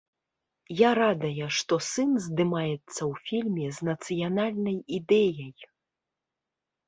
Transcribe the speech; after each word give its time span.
Я 0.77 0.89
радая, 0.99 1.47
што 1.57 1.75
сын 1.87 2.15
здымаецца 2.23 2.95
ў 2.95 3.13
фільме 3.27 3.67
з 3.79 3.89
нацыянальнай 3.89 4.77
ідэяй. 4.99 5.53